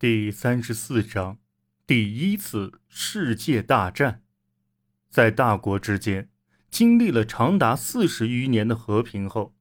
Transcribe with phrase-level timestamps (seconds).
[0.00, 1.36] 第三十四章，
[1.86, 4.22] 第一次世界大战，
[5.10, 6.30] 在大国之间
[6.70, 9.54] 经历了长达四十余年的和平后，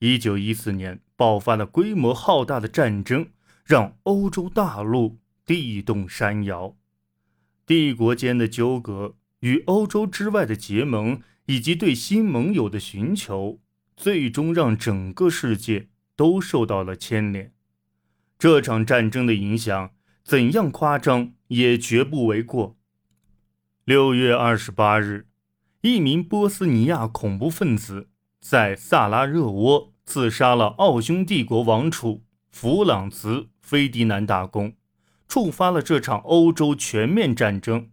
[0.00, 3.28] 一九一四年爆发了规模浩大的战争，
[3.64, 6.76] 让欧洲大陆地动山摇。
[7.64, 13.60] 帝国间的纠葛与欧洲之外的结盟，以及对新盟友的寻求，
[13.96, 17.52] 最终让整个世界都受到了牵连。
[18.38, 19.92] 这场战争的影响
[20.22, 22.76] 怎样夸张，也绝不为过。
[23.84, 25.26] 六月二十八日，
[25.80, 28.10] 一名波斯尼亚恐怖分子
[28.40, 34.74] 在萨拉热窝刺杀了奥匈帝国王储弗朗茨·菲迪南大公，
[35.26, 37.90] 触发了这场欧洲全面战争。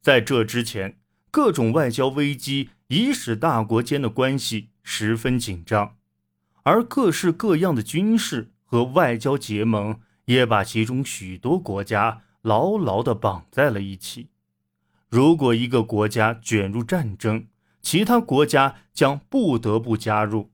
[0.00, 0.98] 在这之前，
[1.30, 5.96] 各种外交危机已使大国间的关系十分紧张，
[6.62, 8.52] 而各式各样的军事。
[8.70, 14.28] 和外交结盟也把其中许多国家牢牢地绑在了一起。
[15.08, 17.46] 如果一个国家卷入战争，
[17.80, 20.50] 其他国家将不得不加入。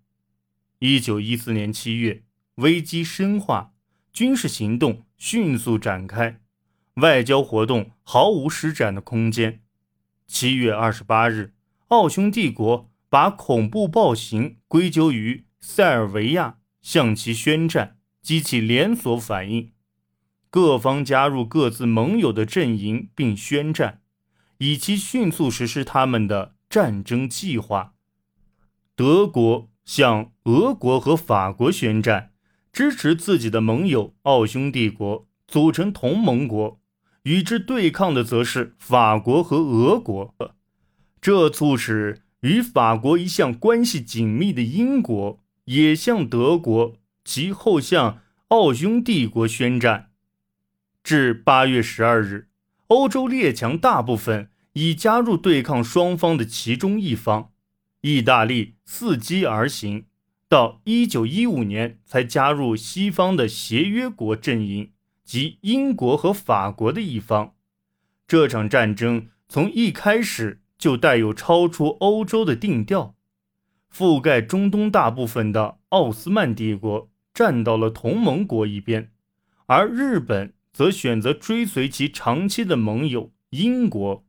[0.79, 2.23] 一九一四年七月，
[2.57, 3.73] 危机深化，
[4.13, 6.41] 军事行动迅速展开，
[6.95, 9.63] 外交活动毫无施展的空间。
[10.29, 11.53] 七月二十八日，
[11.89, 17.99] 奥匈帝国把恐怖暴行归咎于塞尔维亚，向其宣战。
[18.25, 19.73] 激起连锁反应，
[20.49, 24.01] 各方加入各自盟友的阵营，并宣战，
[24.57, 27.93] 以期迅速实施他们的战争计划。
[28.97, 32.31] 德国向俄国和法国宣战，
[32.73, 36.81] 支持自己的盟友奥匈帝国组成同盟国，
[37.25, 40.35] 与之对抗的则是法国和俄国。
[41.21, 46.97] 这促使与法国一向关系紧密的英国也向德国。
[47.25, 50.11] 其后向奥匈帝国宣战。
[51.03, 52.49] 至八月十二日，
[52.89, 57.51] 欧洲列强大部分已加入对抗双方的其中一方。
[58.03, 60.05] 意大利伺机而行，
[60.49, 64.93] 到一九一五年才加入西方的协约国阵营，
[65.25, 67.55] 即英国和法国的一方。
[68.29, 73.15] 这场战争从一开始就带有超出欧洲的定调，
[73.91, 77.11] 覆盖中东大部分的奥斯曼帝国。
[77.35, 79.11] 站到了同盟国一边，
[79.67, 84.25] 而日本则选择追随其长期的盟友英国。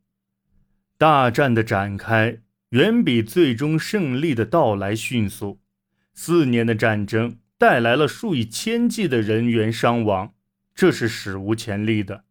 [0.97, 5.59] 大战的展开远比最终胜利的到来迅速。
[6.13, 10.33] 四年的战争带来了数以千计的人员伤亡，
[10.73, 12.23] 这是史无前例的。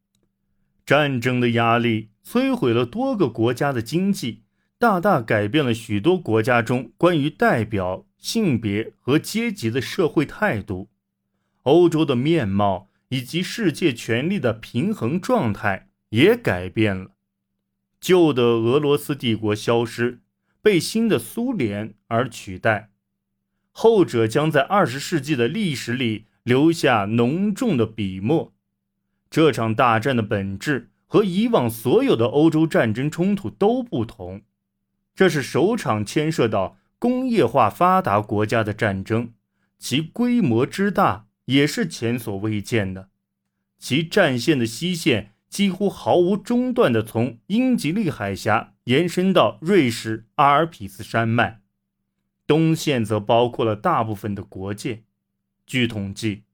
[0.87, 4.44] 战争的压力摧毁了多个国家的经济，
[4.85, 8.05] 大大改变了许多国家中关于代表。
[8.19, 10.89] 性别和阶级的社会态度，
[11.63, 17.13] 欧洲的面貌以及世界权力的平衡状态也改变了。
[17.99, 20.21] 旧的俄罗斯帝国消失，
[20.63, 22.91] 被新的苏联而取代，
[23.73, 28.55] 后者将在二十世纪的历史里留下浓重的笔墨。
[29.31, 34.41] 这场大战的本质和以往所有的欧洲战争冲突都不同，
[35.15, 36.79] 这是首场牵涉到。
[36.97, 39.35] 工业化发达国家的战争，
[39.79, 43.11] 其规模之大也是前所未见的。
[43.79, 51.61] 其战线的西线几乎毫无中断地从英吉利海峡延伸到瑞士阿尔卑斯山脉，
[52.47, 55.03] 东线则包括了大部分的国界。
[55.67, 56.45] 据统计，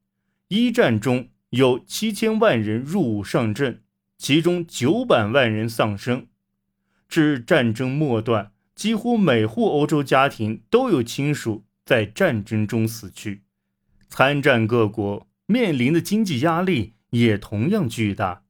[0.49, 3.83] 一战中有七千万人入伍上阵，
[4.17, 6.27] 其中九百万人丧生。
[7.11, 8.53] 至战争末段。
[8.73, 13.43] 几乎每户欧洲家庭都有亲属在战争中死去，
[14.07, 18.41] 参战各国面临的经济压力也同样巨大。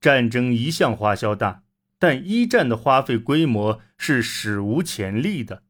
[0.00, 1.64] 战争一向花销大，
[1.98, 5.64] 但一战的花费规模是史无前例的。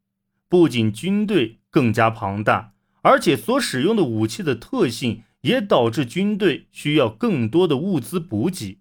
[0.47, 8.79] 不仅军队更加庞大，而且所使用的武器的特性也导致军队需要更多的物资补给。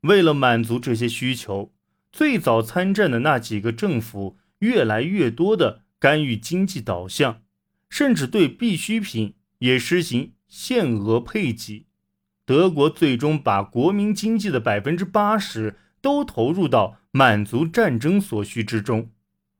[0.00, 1.72] 为了满足这些需求，
[2.14, 4.38] 最早参战的那几个政府。
[4.60, 7.42] 越来越多的干预经济导向，
[7.90, 11.86] 甚至对必需品也实行限额配给。
[12.46, 19.10] 德国最终把国民经济的百分之八十都投入到满足战争所需之中，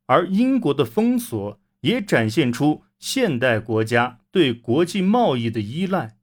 [0.06, 6.16] 而英国的封锁也展现出现代国家对国际贸易的依赖。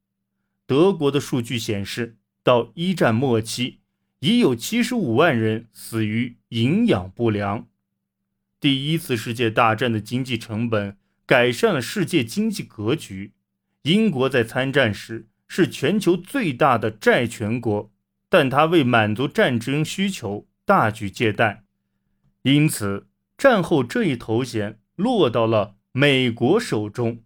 [0.65, 3.80] 德国的数据显示，到一战末期，
[4.21, 7.67] 已有七十五万人死于营养不良。
[8.59, 10.95] 第一次世界大战的经济成本
[11.25, 13.33] 改善了世界经济格局。
[13.81, 17.91] 英国在参战时是全球最大的债权国，
[18.29, 21.63] 但它为满足战争需求大举借贷，
[22.43, 27.23] 因此战后这一头衔落到了美国手中。